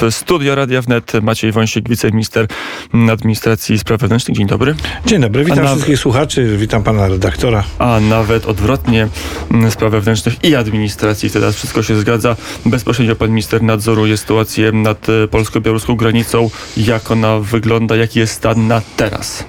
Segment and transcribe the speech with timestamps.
[0.00, 2.46] W studio Radia Wnet Maciej Wąsik, wiceminister
[3.12, 4.36] administracji i spraw wewnętrznych.
[4.36, 4.74] Dzień dobry.
[5.06, 7.64] Dzień dobry, witam wszystkich słuchaczy, witam pana redaktora.
[7.78, 9.08] A nawet odwrotnie,
[9.50, 11.30] mm, spraw wewnętrznych i administracji.
[11.30, 12.36] Teraz wszystko się zgadza.
[12.66, 16.50] Bezpośrednio pan minister nadzoruje sytuację nad e, polsko-białoruską granicą.
[16.76, 19.44] Jak ona wygląda, jaki jest stan na teraz?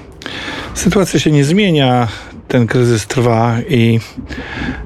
[0.74, 2.08] Sytuacja się nie zmienia,
[2.48, 4.00] ten kryzys trwa i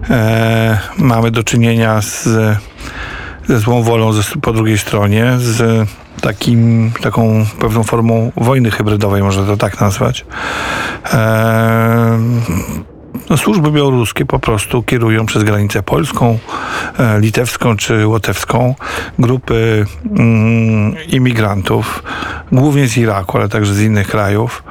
[0.09, 2.27] e, mamy do czynienia z
[3.49, 4.11] ze złą wolą
[4.41, 5.87] po drugiej stronie, z
[6.21, 10.25] takim, taką pewną formą wojny hybrydowej, można to tak nazwać.
[13.29, 16.39] No, służby białoruskie po prostu kierują przez granicę polską,
[16.99, 18.75] e, litewską czy łotewską
[19.19, 19.85] grupy
[20.17, 22.03] mm, imigrantów,
[22.51, 24.63] głównie z Iraku, ale także z innych krajów,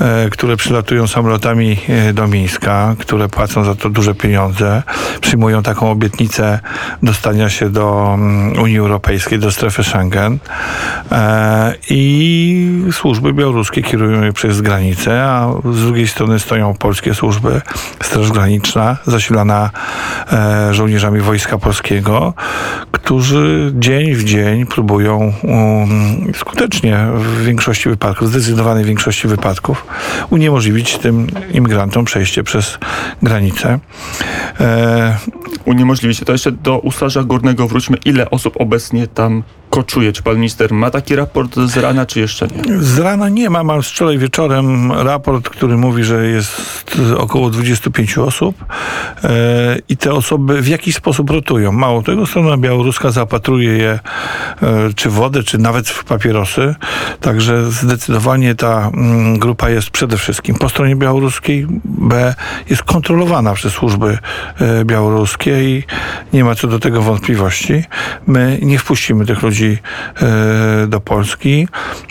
[0.00, 4.82] e, które przylatują samolotami e, do Mińska, które płacą za to duże pieniądze,
[5.20, 6.60] przyjmują taką obietnicę
[7.02, 10.38] dostania się do mm, Unii Europejskiej, do strefy Schengen
[11.90, 17.60] i służby białoruskie kierują je przez granicę, a z drugiej strony stoją polskie służby
[18.02, 19.70] Straż Graniczna, zasilana
[20.32, 22.34] e, żołnierzami Wojska Polskiego,
[22.92, 29.86] którzy dzień w dzień próbują um, skutecznie w większości wypadków, zdecydowanej większości wypadków,
[30.30, 32.78] uniemożliwić tym imigrantom przejście przez
[33.22, 33.78] granicę.
[34.60, 35.16] E,
[35.64, 36.20] uniemożliwić.
[36.20, 37.96] To jeszcze do Ustarza Górnego wróćmy.
[38.04, 39.42] Ile osób obecnie tam
[39.76, 40.12] koczuje?
[40.12, 42.82] Czy pan minister ma taki raport z rana, czy jeszcze nie?
[42.82, 43.64] Z rana nie ma.
[43.64, 48.64] Mam wczoraj wieczorem raport, który mówi, że jest około 25 osób
[49.24, 51.72] e, i te osoby w jakiś sposób rotują.
[51.72, 53.98] Mało tego, strona białoruska zapatruje je e,
[54.94, 56.74] czy wodę, czy nawet w papierosy.
[57.20, 61.66] Także zdecydowanie ta mm, grupa jest przede wszystkim po stronie białoruskiej.
[61.84, 62.34] B
[62.70, 64.18] jest kontrolowana przez służby
[64.60, 65.82] e, białoruskie i
[66.32, 67.84] nie ma co do tego wątpliwości.
[68.26, 71.68] My nie wpuścimy tych ludzi e, do Polski,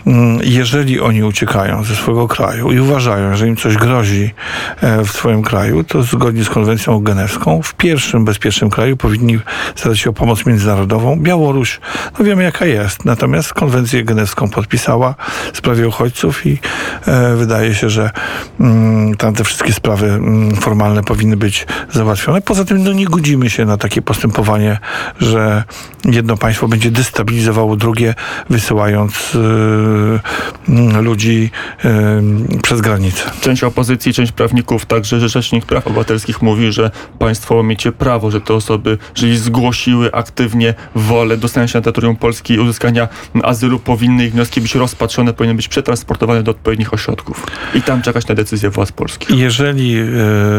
[0.08, 4.34] mm, jeżeli oni uciekają ze swojego kraju i uważają, że im coś grozi
[4.82, 9.40] e, w swoim kraju, to zgodnie z konwencją genewską w pierwszym bezpiecznym kraju powinni
[9.76, 11.20] starać się o pomoc międzynarodową.
[11.20, 11.80] Białoruś,
[12.20, 15.16] no wiemy jaka jest, natomiast konwencję genewską podpisała
[15.54, 16.60] w sprawie uchodźców i
[17.08, 18.12] e, wydaje się, że
[18.60, 22.42] mm, tam te wszystkie sprawy mm, formalne powinny być załatwione.
[22.42, 24.80] Poza tym no, nie godzimy się na takie postępowanie,
[25.20, 25.64] że
[26.06, 28.14] jedno państwo będzie destabilizowane realizowało drugie,
[28.50, 31.50] wysyłając y, ludzi
[31.86, 33.32] y, przez granicę.
[33.42, 38.42] Część opozycji, część prawników, także że Rzecznik Praw Obywatelskich mówi, że państwo miecie prawo, że
[38.42, 43.08] te osoby, jeżeli zgłosiły aktywnie wolę dostania się na terytorium Polski i uzyskania
[43.44, 48.28] azylu, powinny ich wnioski być rozpatrzone, powinny być przetransportowane do odpowiednich ośrodków i tam czekać
[48.28, 49.38] na decyzję władz polskich.
[49.38, 49.98] Jeżeli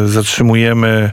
[0.04, 1.10] y, zatrzymujemy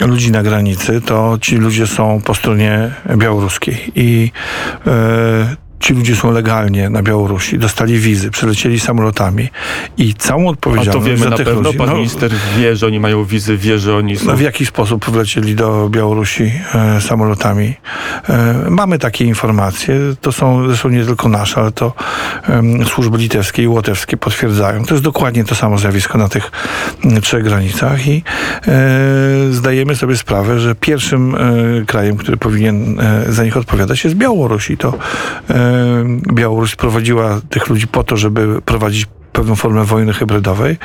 [0.00, 3.92] ludzi na granicy, to ci ludzie są po stronie białoruskiej.
[3.94, 4.30] I
[4.86, 9.48] e, ci ludzie są legalnie na Białorusi, dostali wizy, przylecieli samolotami
[9.98, 11.78] i całą odpowiedzialność A to wiemy za na tych pewno, ludzi...
[11.78, 14.26] pan no, minister wie, że oni mają wizy, wie, że oni są...
[14.26, 17.74] No w jaki sposób wlecieli do Białorusi e, samolotami?
[18.28, 21.92] E, mamy takie informacje, to są zresztą nie tylko nasze, ale to
[22.48, 24.84] e, służby litewskie i łotewskie potwierdzają.
[24.84, 26.50] To jest dokładnie to samo zjawisko na tych
[27.22, 28.22] trzech granicach i
[28.68, 28.72] e,
[29.50, 31.38] zdajemy sobie sprawę, że pierwszym e,
[31.86, 34.94] krajem, który powinien e, za nich odpowiadać jest Białoruś i to
[36.32, 40.76] Białoruś prowadziła tych ludzi po to, żeby prowadzić pewną formę wojny hybrydowej,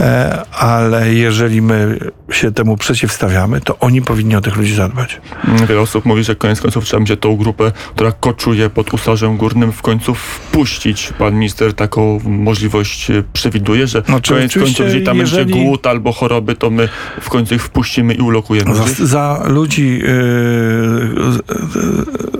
[0.00, 1.98] e, ale jeżeli my
[2.30, 5.20] się temu przeciwstawiamy, to oni powinni o tych ludzi zadbać.
[5.68, 9.72] Wiele osób mówi, że koniec końców trzeba będzie tą grupę, która koczuje pod Usarzem Górnym,
[9.72, 11.12] w końcu wpuścić.
[11.18, 15.44] Pan minister taką możliwość przewiduje, że no, koniec końców, jeżeli tam jeżeli...
[15.44, 16.88] będzie głód albo choroby, to my
[17.20, 18.74] w końcu ich wpuścimy i ulokujemy.
[18.74, 20.08] Za, za ludzi yy,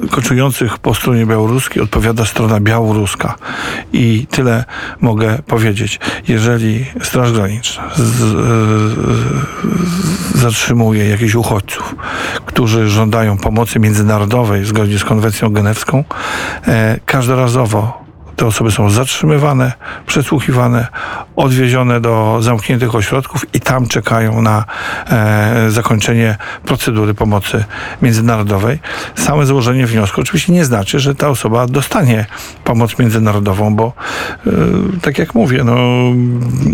[0.03, 3.35] yy, koczujących po stronie białoruskiej odpowiada strona białoruska
[3.93, 4.65] i tyle
[5.01, 8.35] mogę powiedzieć, jeżeli Straż Graniczna z, z,
[10.35, 11.95] zatrzymuje jakichś uchodźców,
[12.47, 16.05] którzy żądają pomocy międzynarodowej zgodnie z konwencją genewską,
[16.69, 18.04] e, każdorazowo
[18.37, 19.73] te osoby są zatrzymywane,
[20.07, 20.87] przesłuchiwane,
[21.37, 24.65] odwiezione do zamkniętych ośrodków i tam czekają na
[25.11, 27.65] e, zakończenie procedury pomocy
[28.03, 28.79] międzynarodowej.
[29.15, 32.27] Same złożenie wniosku oczywiście nie znaczy, że ta osoba dostanie
[32.65, 33.93] pomoc międzynarodową, bo
[34.47, 34.51] e,
[35.03, 35.77] tak jak mówię, no,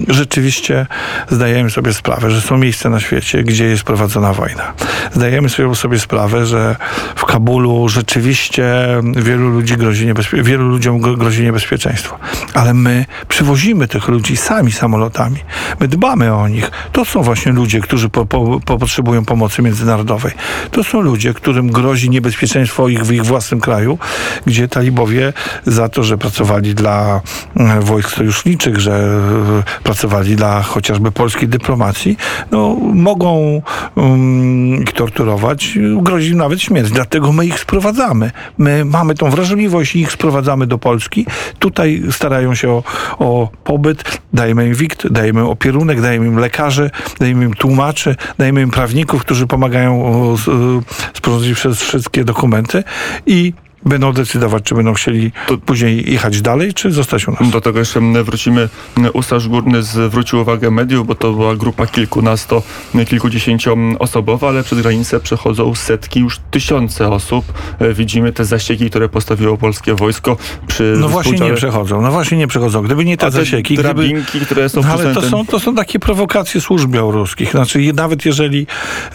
[0.09, 0.87] rzeczywiście
[1.29, 4.73] zdajemy sobie sprawę, że są miejsca na świecie, gdzie jest prowadzona wojna.
[5.13, 6.77] Zdajemy sobie sprawę, że
[7.17, 8.87] w Kabulu rzeczywiście
[9.17, 12.19] wielu ludzi grozi niebezpie- wielu ludziom grozi niebezpieczeństwo niebezpieczeństwo.
[12.55, 15.37] Ale my przywozimy tych ludzi sami samolotami.
[15.81, 16.71] My dbamy o nich.
[16.93, 20.33] To są właśnie ludzie, którzy po, po, po potrzebują pomocy międzynarodowej.
[20.71, 23.99] To są ludzie, którym grozi niebezpieczeństwo ich w ich własnym kraju,
[24.47, 25.33] gdzie talibowie
[25.67, 27.21] za to, że pracowali dla
[27.57, 32.17] mm, wojsk sojuszniczych, że e, pracowali dla chociażby polskiej dyplomacji,
[32.51, 33.63] no, mogą
[33.95, 36.91] um, ich torturować, grozi nawet śmierć.
[36.91, 38.31] Dlatego my ich sprowadzamy.
[38.59, 41.27] My mamy tą wrażliwość i ich sprowadzamy do Polski.
[41.59, 42.83] Tutaj starają się o,
[43.19, 46.91] o pobyt, dajemy im wikt, dajemy im opierunek, dajemy im lekarzy,
[47.21, 50.85] dajemy im tłumaczy, dajemy im prawników, którzy pomagają z-
[51.15, 52.85] sporządzić przez wszystkie dokumenty.
[53.27, 53.53] I
[53.87, 57.51] będą decydować, czy będą chcieli To- później jechać dalej, czy zostać u nas.
[57.51, 58.69] Do tego jeszcze wrócimy.
[59.13, 62.63] Ustaż Górny zwrócił uwagę mediów, bo to była grupa kilkunasto,
[63.09, 67.53] kilkudziesięcioosobowa, ale przez granicę przechodzą setki, już tysiące osób.
[67.95, 70.37] Widzimy te zasieki, które postawiło polskie wojsko
[70.67, 72.83] przy No właśnie nie przechodzą, no właśnie nie przechodzą.
[72.83, 73.95] Gdyby nie te A te zasieki, gdyby...
[73.95, 77.51] drabinki, które są No, ale to są, to są takie prowokacje służb białoruskich.
[77.51, 78.67] Znaczy, nawet jeżeli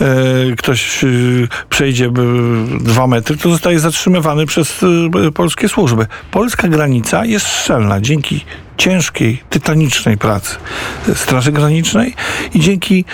[0.02, 1.08] e, ktoś e,
[1.70, 2.12] przejdzie e,
[2.82, 4.84] dwa metry, to zostaje zatrzymywany przez
[5.28, 6.08] e, polskie służby.
[6.32, 8.46] Polska granica jest szczelna dzięki
[8.78, 10.56] ciężkiej, tytanicznej pracy
[11.16, 12.14] Straży Granicznej
[12.54, 13.06] i dzięki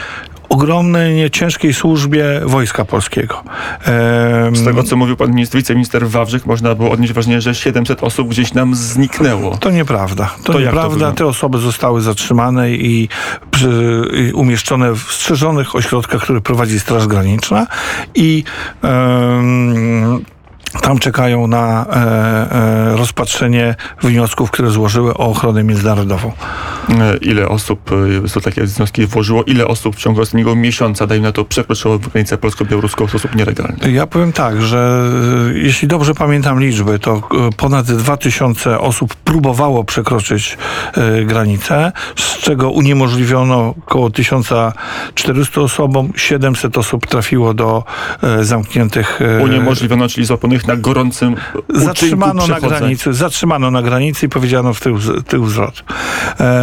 [0.50, 3.44] ogromnej, ciężkiej służbie Wojska Polskiego.
[3.86, 8.04] Em, Z tego, co mówił pan minister, wiceminister Wawrzyk, można było odnieść wrażenie, że 700
[8.04, 9.58] osób gdzieś nam zniknęło.
[9.58, 10.26] To nieprawda.
[10.26, 10.90] To, To to nieprawda.
[10.90, 11.16] wygląda?
[11.18, 13.10] Te osoby zostały zatrzymane i,
[13.52, 17.68] przy, i umieszczone w strzeżonych ośrodkach, które prowadzi Straż Graniczna
[18.16, 18.44] i
[18.84, 20.26] em,
[20.82, 26.32] tam czekają na e, e, rozpatrzenie wniosków, które złożyły o ochronę międzynarodową.
[26.90, 27.92] E, Ile osób,
[28.26, 32.00] e, są takie wnioski włożyło, ile osób w ciągu ostatniego miesiąca, dajmy na to, przekroczyło
[32.00, 33.92] granicę polsko-białoruską w sposób nielegalny?
[33.92, 35.04] Ja powiem tak, że
[35.56, 37.22] e, jeśli dobrze pamiętam liczby, to
[37.58, 40.58] ponad 2000 osób próbowało przekroczyć
[41.26, 47.84] granicę, z czego uniemożliwiono około 1400 osobom, 700 osób trafiło do
[48.42, 51.36] zamkniętych Uniemożliwiono, czyli złapanych na gorącym
[51.70, 54.98] Zatrzymano na granicy, zatrzymano na granicy i powiedziano w tył,
[55.28, 55.48] tył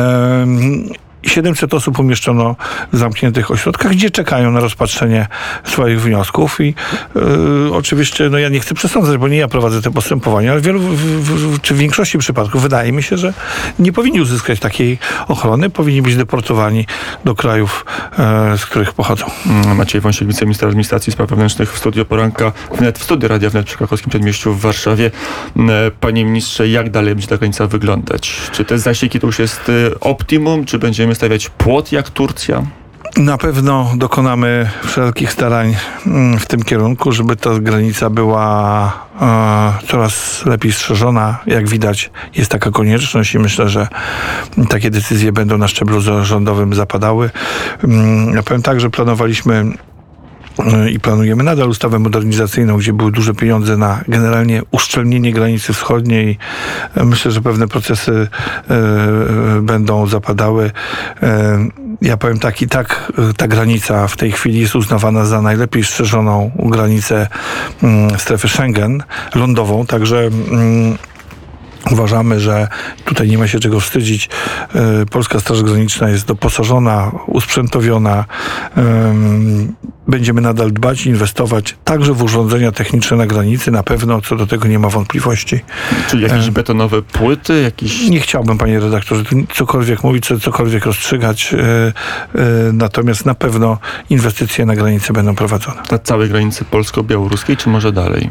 [0.08, 0.88] Um,
[1.28, 2.56] Ehm, 700 osób umieszczono
[2.92, 5.26] w zamkniętych ośrodkach, gdzie czekają na rozpatrzenie
[5.64, 6.74] swoich wniosków i
[7.16, 10.64] e, oczywiście, no ja nie chcę przesądzać, bo nie ja prowadzę te postępowania, ale w
[10.64, 13.34] wielu, w, w, czy w większości przypadków wydaje mi się, że
[13.78, 14.98] nie powinni uzyskać takiej
[15.28, 16.86] ochrony, powinni być deportowani
[17.24, 17.86] do krajów,
[18.18, 19.26] e, z których pochodzą.
[19.46, 23.66] Mm, Maciej Wąsik, wiceminister administracji spraw wewnętrznych w studio Poranka, wnet w studiu Radia Wnet
[23.66, 25.10] przy krakowskim przedmieściu w Warszawie.
[25.56, 28.50] Mm, Panie ministrze, jak dalej będzie ta granica wyglądać?
[28.52, 32.62] Czy te zasieki to już jest y, optimum, czy będziemy stawiać płot jak Turcja?
[33.16, 35.76] Na pewno dokonamy wszelkich starań
[36.06, 41.38] mm, w tym kierunku, żeby ta granica była e, coraz lepiej strzeżona.
[41.46, 43.88] Jak widać, jest taka konieczność i myślę, że
[44.68, 47.30] takie decyzje będą na szczeblu rządowym zapadały.
[47.84, 49.64] Mm, Ja powiem tak, że planowaliśmy
[50.90, 56.38] i planujemy nadal ustawę modernizacyjną, gdzie były duże pieniądze na generalnie uszczelnienie granicy wschodniej.
[56.96, 58.28] E, Myślę, że pewne procesy
[58.70, 60.70] e, e, będą zapadały.
[61.22, 61.68] E,
[62.02, 65.84] ja powiem tak, i tak e, ta granica w tej chwili jest uznawana za najlepiej
[65.84, 67.28] strzeżoną granicę
[67.82, 69.02] mm, strefy Schengen
[69.34, 70.18] lądową, także
[70.50, 70.98] mm,
[71.90, 72.68] Uważamy, że
[73.04, 74.28] tutaj nie ma się czego wstydzić.
[74.74, 78.24] E, Polska Straż Graniczna jest doposażona, usprzętowiona.
[78.76, 79.74] Em,
[80.08, 83.70] Będziemy nadal dbać, inwestować także w urządzenia techniczne na granicy.
[83.70, 85.60] Na pewno co do tego nie ma wątpliwości.
[86.10, 88.08] Czyli jakieś betonowe płyty, jakieś...
[88.08, 91.54] Nie chciałbym, panie redaktorze, cokolwiek mówić, co- cokolwiek rozstrzygać.
[91.54, 91.92] e, e,
[92.72, 93.78] Natomiast na pewno
[94.10, 95.82] inwestycje na granicy będą prowadzone.
[95.90, 98.30] na całej granicy polsko-białoruskiej, czy może dalej?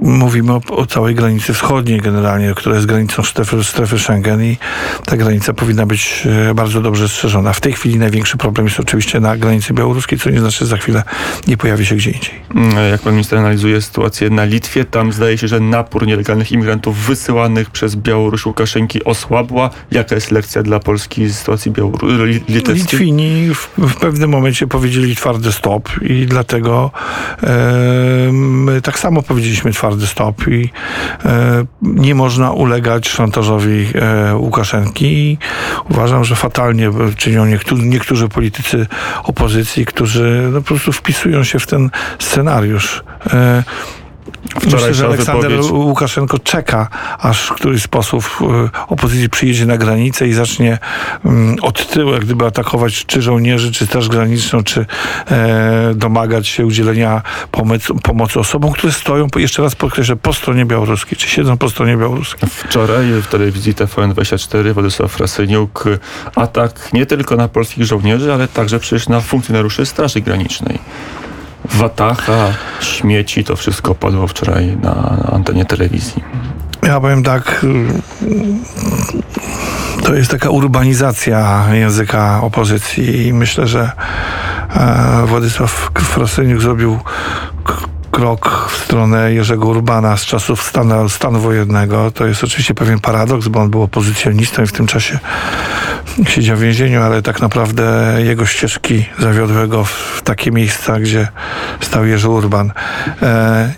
[0.00, 4.56] Mówimy o, o całej granicy wschodniej generalnie, która jest granicą strefy, strefy Schengen i
[5.04, 7.52] ta granica powinna być e, bardzo dobrze strzeżona.
[7.52, 10.76] W tej chwili największy problem jest oczywiście na granicy białoruskiej, co nie znaczy, że za
[10.76, 11.02] chwilę
[11.46, 12.34] nie pojawi się gdzie indziej.
[12.54, 16.96] Mm, Jak pan minister analizuje sytuację na Litwie, tam zdaje się, że napór nielegalnych imigrantów
[16.98, 19.70] wysyłanych przez Białoruś Łukaszenki osłabła.
[19.90, 22.74] Jaka jest lekcja dla Polski z sytuacji Białoru- li- litewskiej?
[23.00, 26.90] Litwini w, w pewnym momencie powiedzieli twardy stop i dlatego
[27.42, 27.48] e,
[28.32, 30.70] my tak samo powiedzieliśmy twardy stop i
[31.24, 35.38] e, nie można ulegać szantażowi e, Łukaszenki i
[35.90, 38.86] uważam, że fatalnie czynią niektórzy, niektórzy politycy
[39.24, 43.04] opozycji, którzy no, po prostu wpisują się w ten scenariusz.
[44.54, 45.72] E, Myślę, że Aleksander wypowiedź...
[45.72, 50.78] Łukaszenko czeka, aż w któryś sposób e, opozycja przyjedzie na granicę i zacznie
[51.24, 54.86] mm, od tyłu, jak gdyby atakować czy żołnierzy, czy Straż Graniczną, czy
[55.30, 61.18] e, domagać się udzielenia pomocy, pomocy osobom, które stoją, jeszcze raz podkreślę, po stronie białoruskiej,
[61.18, 62.48] czy siedzą po stronie białoruskiej.
[62.48, 65.84] Wczoraj w telewizji TVN24 Władysław Frasyniuk
[66.34, 70.78] atak nie tylko na polskich żołnierzy, ale także przecież na funkcjonariuszy Straży Granicznej.
[71.74, 76.22] Watacha, śmieci, to wszystko padło wczoraj na, antenie telewizji.
[76.82, 77.66] Ja powiem tak,
[80.04, 83.90] to jest taka urbanizacja języka opozycji i myślę, że
[84.76, 86.98] e, Władysław Frasyniuk zrobił
[88.10, 92.10] krok w stronę Jerzego Urbana z czasów stanu, stanu wojennego.
[92.10, 95.18] To jest oczywiście pewien paradoks, bo on był opozycjonistą i w tym czasie
[96.28, 101.28] siedział w więzieniu, ale tak naprawdę jego ścieżki zawiodły go w takie miejsca, gdzie
[101.80, 102.72] stał Jerzy Urban.
[103.22, 103.74] E,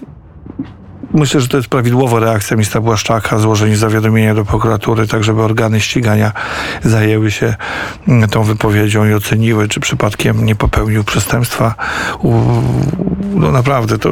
[1.14, 5.80] Myślę, że to jest prawidłowa reakcja ministra Błaszczaka, złożenie zawiadomienia do prokuratury, tak żeby organy
[5.80, 6.32] ścigania
[6.82, 7.54] zajęły się
[8.08, 11.74] mm, tą wypowiedzią i oceniły, czy przypadkiem nie popełnił przestępstwa.
[13.34, 14.10] No naprawdę, to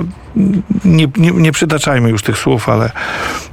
[0.84, 2.90] nie, nie, nie przytaczajmy już tych słów, ale,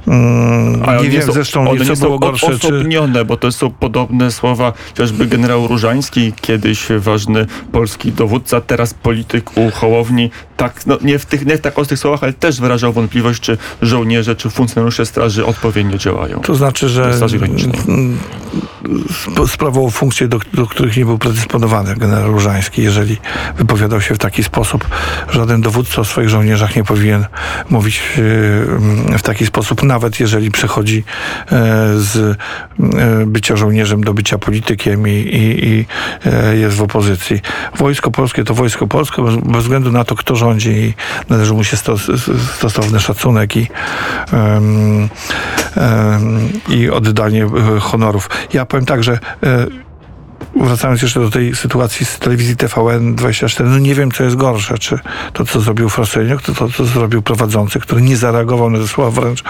[0.06, 2.46] mm, ale nie wiem są, zresztą, one co nie było gorsze.
[2.46, 3.24] osobnione, czy...
[3.24, 9.70] bo to są podobne słowa chociażby generał Różański, kiedyś ważny polski dowódca, teraz polityk u
[9.70, 13.40] Hołowni, tak, no, nie, w tych, nie w tak ostrych słowach, ale też wyrażał wątpliwość,
[13.40, 16.40] czy żołnierze, czy funkcjonariusze straży odpowiednio działają.
[16.40, 17.18] To znaczy, że
[19.46, 23.16] sprawował funkcje, do, do których nie był predysponowany generał Różański, jeżeli
[23.56, 24.88] wypowiadał się w taki sposób.
[25.30, 27.26] Żaden dowódca o swoich żołnierzach nie powinien
[27.70, 28.02] mówić
[29.18, 31.04] w taki sposób, nawet jeżeli przechodzi
[31.52, 31.54] e,
[31.96, 32.36] z e,
[33.26, 35.86] bycia żołnierzem do bycia politykiem i, i, i
[36.26, 37.40] e, jest w opozycji.
[37.78, 40.94] Wojsko polskie to wojsko polskie, bez, bez względu na to, kto rządzi i
[41.28, 42.10] należy mu się stos,
[42.56, 43.66] stosowny szacunek i,
[46.68, 47.46] i oddanie
[47.80, 48.30] honorów.
[48.52, 49.18] Ja powiem tak, że
[50.60, 54.98] wracając jeszcze do tej sytuacji z telewizji TVN24, no nie wiem, co jest gorsze, czy
[55.32, 59.20] to, co zrobił Frasyniuk, to to, co zrobił prowadzący, który nie zareagował na te słowa,
[59.20, 59.42] wręcz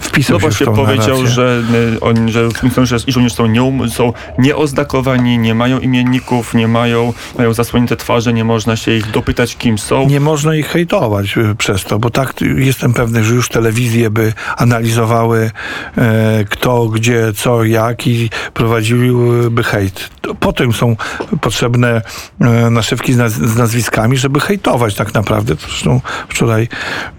[0.00, 1.34] wpisał no się właśnie w tą powiedział, narrację.
[1.34, 1.62] że
[1.96, 7.12] y, oni, że funkcjonariusze i żołnierze są, nie, są nieoznakowani, nie mają imienników, nie mają,
[7.38, 10.06] mają zasłonięte twarze, nie można się ich dopytać, kim są.
[10.06, 14.32] Nie można ich hejtować y, przez to, bo tak jestem pewny, że już telewizje by
[14.56, 15.50] analizowały
[15.98, 20.10] e, kto, gdzie, co, jak i prowadziłyby hejt
[20.48, 20.96] potem są
[21.40, 22.02] potrzebne
[22.40, 25.54] e, naszywki z, naz z nazwiskami, żeby hejtować tak naprawdę.
[25.54, 26.68] Zresztą wczoraj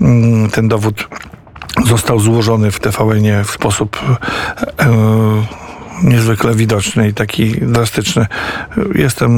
[0.01, 1.07] mm, ten dowód
[1.85, 3.99] został złożony w TVN w sposób
[4.79, 5.68] e,
[6.03, 8.25] niezwykle widoczny i taki drastyczny.
[8.95, 9.29] Jestem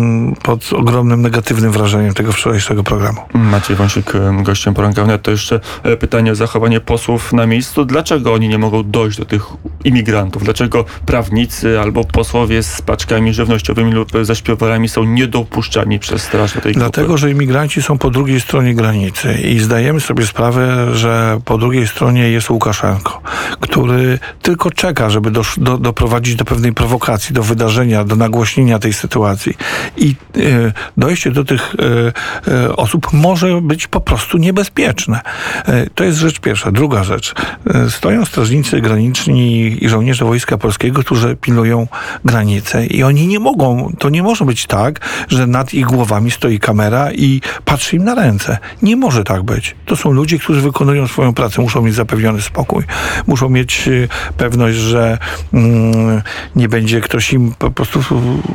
[0.43, 3.21] pod ogromnym negatywnym wrażeniem tego wczorajszego programu.
[3.33, 4.13] Maciej Wąsik,
[4.43, 5.21] gościem poranka wnet.
[5.21, 7.85] To jeszcze e, pytanie o zachowanie posłów na miejscu.
[7.85, 9.43] Dlaczego oni nie mogą dojść do tych
[9.83, 10.43] imigrantów?
[10.43, 16.73] Dlaczego prawnicy albo posłowie z paczkami żywnościowymi lub zaśpiewarami są niedopuszczani przez straż do tej
[16.73, 17.21] Dlatego, grupy?
[17.21, 22.29] że imigranci są po drugiej stronie granicy i zdajemy sobie sprawę, że po drugiej stronie
[22.29, 23.21] jest Łukaszenko,
[23.59, 28.93] który tylko czeka, żeby do, do, doprowadzić do pewnej prowokacji, do wydarzenia, do nagłośnienia tej
[28.93, 29.57] sytuacji.
[29.97, 31.75] I e, dojście do tych
[32.45, 35.21] e, e, osób może być po prostu niebezpieczne.
[35.95, 36.71] To jest rzecz pierwsza.
[36.71, 37.35] Druga rzecz.
[37.89, 41.87] Stoją strażnicy graniczni i żołnierze Wojska Polskiego, którzy pilnują
[42.25, 46.59] granice i oni nie mogą, to nie może być tak, że nad ich głowami stoi
[46.59, 48.57] kamera i patrzy im na ręce.
[48.81, 49.75] Nie może tak być.
[49.85, 52.83] To są ludzie, którzy wykonują swoją pracę, muszą mieć zapewniony spokój,
[53.27, 53.89] muszą mieć
[54.37, 55.17] pewność, że
[55.53, 56.21] mm,
[56.55, 58.03] nie będzie ktoś im po prostu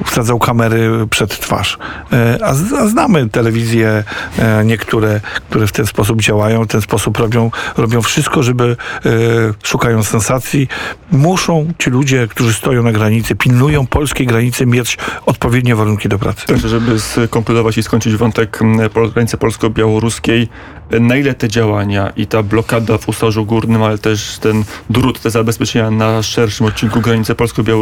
[0.05, 1.79] wsadzał kamery przed twarz.
[2.13, 2.55] E, a,
[2.89, 4.05] znamy telewizje
[4.39, 8.77] e, niektóre, które w ten sposób działają, w ten sposób robią, robią wszystko, żeby
[9.07, 9.11] e,
[9.63, 10.69] szukają sensacji.
[11.13, 16.47] Muszą ci ludzie, którzy stoją na granicy, pilnują polskiej granicy, mieć odpowiednie warunki do pracy.
[16.47, 18.59] Także, żeby skonkludować i skończyć wątek
[19.15, 20.49] granicy polsko-białoruskiej,
[20.91, 25.31] na ile te działania i ta blokada w Usorzu Górnym, ale też ten drut, te
[25.31, 27.76] zabezpieczenia na szerszym odcinku granicy polsko-białoruskiej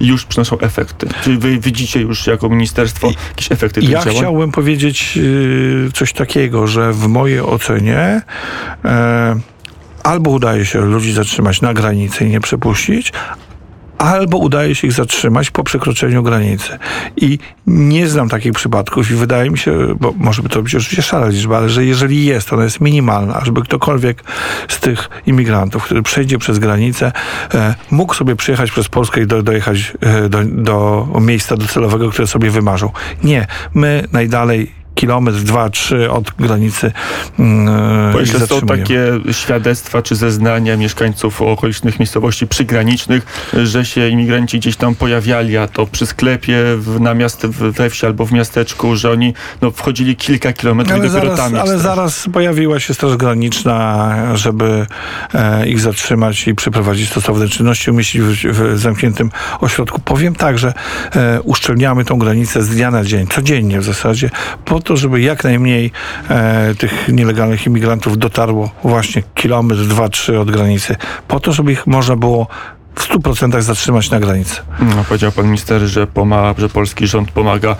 [0.00, 1.08] już przynoszą efekty?
[1.22, 4.14] Czy wy widzicie już jako ministerstwo jakieś efekty tych ja działań?
[4.14, 8.22] Ja chciałbym powiedzieć yy, coś takiego, że w mojej ocenie
[8.84, 8.90] yy,
[10.02, 13.12] albo udaje się ludzi zatrzymać na granicy i nie przepuścić,
[13.98, 16.78] albo udaje się ich zatrzymać po przekroczeniu granicy.
[17.16, 21.02] I nie znam takich przypadków i wydaje mi się, bo może by to być oczywiście
[21.02, 24.24] szara liczba, ale że jeżeli jest, ona jest minimalna, żeby ktokolwiek
[24.68, 27.12] z tych imigrantów, który przejdzie przez granicę,
[27.54, 32.26] e, mógł sobie przyjechać przez Polskę i do, dojechać e, do, do miejsca docelowego, które
[32.26, 32.92] sobie wymarzył.
[33.24, 33.46] Nie.
[33.74, 36.92] My najdalej kilometr, dwa, trzy od granicy
[37.38, 44.08] mm, Bo ich jeszcze są takie świadectwa czy zeznania mieszkańców okolicznych miejscowości przygranicznych, że się
[44.08, 48.26] imigranci gdzieś tam pojawiali, a to przy sklepie, w, na miast, w, we wsi albo
[48.26, 52.28] w miasteczku, że oni no, wchodzili kilka kilometrów Ale i dopiero zaraz, tam ale zaraz
[52.32, 54.86] pojawiła się Straż Graniczna, żeby
[55.34, 60.00] e, ich zatrzymać i przeprowadzić stosowne czynności, umieścić w, w zamkniętym ośrodku.
[60.00, 60.72] Powiem tak, że
[61.16, 64.30] e, uszczelniamy tą granicę z dnia na dzień, codziennie w zasadzie,
[64.64, 65.90] po to, żeby jak najmniej
[66.30, 70.96] e, tych nielegalnych imigrantów dotarło właśnie kilometr, dwa, trzy od granicy,
[71.28, 72.46] po to, żeby ich można było
[73.00, 74.56] w 100% zatrzymać na granicy.
[74.80, 77.76] No, powiedział pan minister, że, pomaga, że polski rząd pomaga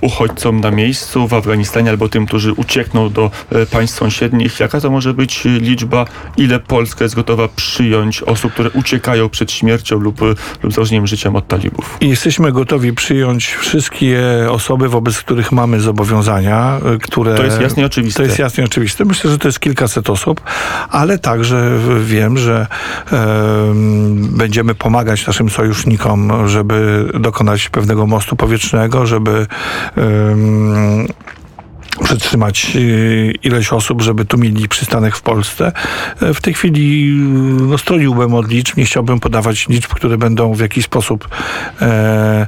[0.00, 4.60] uchodźcom na miejscu w Afganistanie albo tym, którzy uciekną do e, państw sąsiednich.
[4.60, 6.04] Jaka to może być e, liczba?
[6.36, 10.24] Ile Polska jest gotowa przyjąć osób, które uciekają przed śmiercią lub, e,
[10.62, 11.98] lub zagrożeniem życiem od talibów?
[12.00, 17.34] Jesteśmy gotowi przyjąć wszystkie osoby, wobec których mamy zobowiązania, y, które.
[17.34, 18.16] To jest jasne i oczywiste.
[18.16, 19.04] To jest jasne i oczywiste.
[19.04, 20.40] Myślę, że to jest kilkaset osób,
[20.90, 22.66] ale także wiem, że
[23.12, 29.46] em, będziemy pomagać naszym sojusznikom, żeby dokonać pewnego mostu powietrznego, żeby
[32.02, 35.72] em, przetrzymać y, ileś osób, żeby tu mieli przystanek w Polsce.
[36.22, 37.08] E, W tej chwili
[37.60, 41.28] y, no, stroniłbym od liczb, nie chciałbym podawać liczb, które będą w jakiś sposób
[41.82, 42.46] e,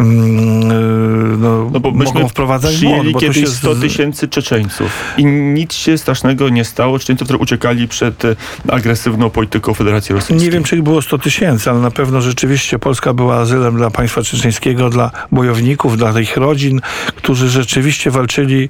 [0.00, 3.80] mm, y, no, No bo myśmy mogą wprowadzać przyjęli błąd, bo kiedyś się 100 z-
[3.80, 6.98] tysięcy Czeczeńców i nic się strasznego nie stało.
[6.98, 8.36] Czeczeńców, którzy uciekali przed e,
[8.68, 10.46] agresywną polityką Federacji Rosyjskiej.
[10.46, 13.90] Nie wiem, czy ich było 100 tysięcy, ale na pewno rzeczywiście Polska była azylem dla
[13.90, 16.80] państwa czeczeńskiego, dla bojowników, dla ich rodzin,
[17.16, 18.68] którzy rzeczywiście walczyli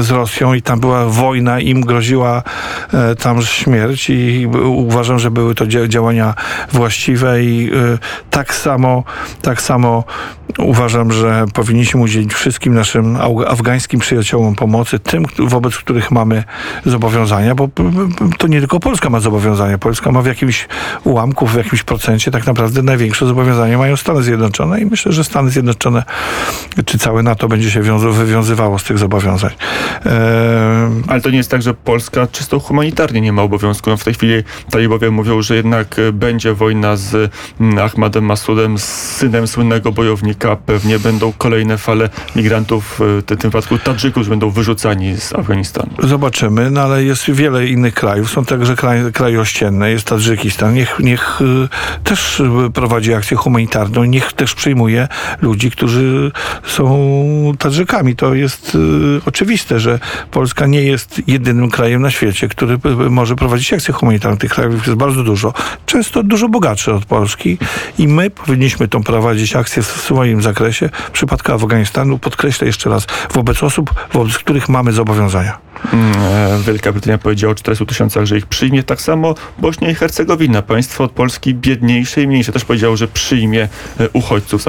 [0.00, 2.42] z Rosją i tam była wojna, im groziła
[2.94, 6.34] e, tam śmierć i uważam, że były to dzia- działania
[6.72, 7.98] właściwe i e,
[8.30, 9.04] tak samo,
[9.42, 10.04] tak samo
[10.58, 13.18] uważam, że powinniśmy udzielić wszystkim naszym
[13.48, 16.44] afgańskim przyjaciołom pomocy, tym, wobec których mamy
[16.86, 17.68] zobowiązania, bo
[18.38, 19.78] to nie tylko Polska ma zobowiązania.
[19.78, 20.68] Polska ma w jakimś
[21.04, 25.50] ułamku, w jakimś procencie tak naprawdę największe zobowiązania mają Stany Zjednoczone i myślę, że Stany
[25.50, 26.02] Zjednoczone
[26.86, 29.50] czy całe NATO będzie się wiąza- wywiązywało z tych zobowiązań.
[29.50, 33.90] Ehm, Ale to nie jest tak, że Polska czysto humanitarnie nie ma obowiązku.
[33.90, 38.78] No w tej chwili talibowie mówią, że jednak e, będzie wojna z mm, Ahmadem Masudem,
[38.78, 40.56] z synem słynnego bojownika.
[40.56, 45.90] Pewnie będą kolejne fale migrantów, e, w tym wypadku Tadżyków, będą wyrzucani z Afganistanu.
[46.02, 48.30] Zobaczymy, no ale jest wiele innych krajów.
[48.30, 50.74] Są także kraje, kraje ościenne, jest Tadżykistan.
[50.74, 51.68] Niech, niech y,
[52.04, 52.42] też
[52.74, 55.08] prowadzi akcję humanitarną, niech też przyjmuje
[55.42, 56.32] ludzi, którzy
[56.66, 56.86] są
[57.58, 58.16] Tadżykami.
[58.16, 58.78] To jest y,
[59.26, 59.98] oczywiste, że
[60.30, 62.78] Polska nie jest jedynym krajem na świecie, który
[63.10, 64.38] może prowadzić akcję humanitarną.
[64.38, 65.52] Tych krajów jest bardzo dużo.
[65.86, 67.58] Często dużo bogatsze od Polski
[67.98, 70.88] i my powinniśmy tą prowadzić akcję w swoim zakresie.
[71.08, 75.58] W przypadku Afganistanu podkreślę jeszcze raz, wobec osób, wobec których mamy zobowiązania.
[75.92, 78.82] Mm, e, Wielka Brytania powiedziała o 400 tysiącach, że ich przyjmie.
[78.82, 83.68] Tak samo Bośnia i Hercegowina, państwo od Polski biedniejsze i mniejsze, też powiedziało, że przyjmie
[84.00, 84.62] e, uchodźców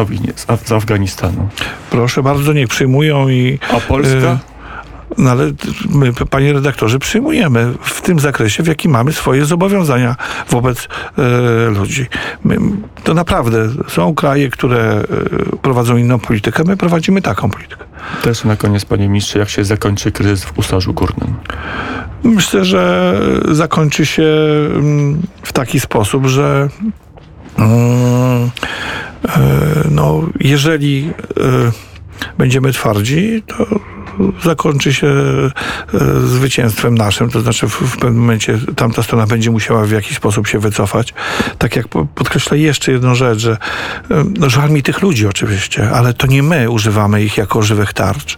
[0.65, 1.49] z Afganistanu.
[1.89, 3.59] Proszę bardzo, niech przyjmują i.
[3.73, 4.13] A Polska?
[4.33, 4.57] Y,
[5.17, 5.51] No ale
[5.89, 10.15] my, panie redaktorze, przyjmujemy w tym zakresie, w jakim mamy swoje zobowiązania
[10.49, 12.05] wobec e, ludzi.
[12.43, 12.57] My,
[13.03, 17.85] to naprawdę są kraje, które e, prowadzą inną politykę, my prowadzimy taką politykę.
[18.21, 21.35] Też na koniec, panie ministrze, jak się zakończy kryzys w Usarzu Górnym?
[22.23, 23.13] Myślę, że
[23.51, 24.27] zakończy się
[24.75, 26.69] mm, w taki sposób, że
[27.57, 28.49] mm,
[29.29, 29.39] e,
[29.91, 31.96] no, jeżeli e,
[32.37, 33.65] będziemy twardzi, to
[34.43, 35.49] zakończy się e,
[36.19, 40.59] zwycięstwem naszym, to znaczy w, pewnym momencie tamta strona będzie musiała w jakiś sposób się
[40.59, 41.13] wycofać.
[41.57, 43.51] Tak jak po- podkreślę jeszcze jedną rzecz, że
[44.11, 47.93] e, no, żal mi tych ludzi oczywiście, ale to nie my używamy ich jako żywych
[47.93, 48.37] tarcz.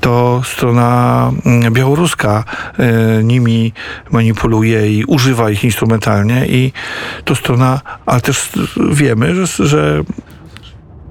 [0.00, 2.44] To strona mm, białoruska
[2.78, 3.72] e, nimi
[4.10, 6.72] manipuluje i używa ich instrumentalnie i
[7.24, 8.48] to strona, ale też
[8.90, 10.04] wiemy, że, że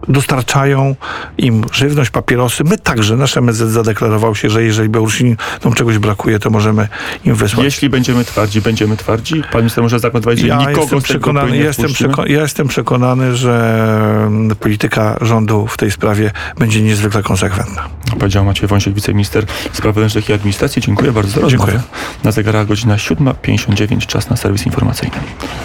[0.08, 0.96] dostarczają
[1.38, 2.64] im żywność, papierosy.
[2.64, 5.38] My także, nasz MSZ zadeklarował się, że jeżeli Białorusinom
[5.76, 6.88] czegoś brakuje, to możemy
[7.26, 7.66] im wysłać.
[7.66, 9.44] Jeśli będziemy twardzi, będziemy twardzi.
[9.52, 13.36] Pan minister może zagwarantować, że Ja nikogo jestem, przekonany, nie jestem, przeko- ja jestem przekonany,
[13.36, 13.84] że
[14.28, 17.84] mm, polityka rządu w tej sprawie będzie niezwykle konsekwentna.
[18.20, 20.82] Powiedział Maciej Wąsiek, wiceminister spraw wewnętrznych i administracji.
[20.82, 21.72] Dziękuję bardzo za rozmowę.
[21.72, 21.82] Dziękuję.
[22.24, 25.16] Na zegarach godzina 7.59, czas na serwis informacyjny.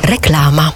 [0.02, 0.66] Reklama.